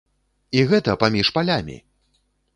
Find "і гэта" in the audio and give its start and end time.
0.59-0.95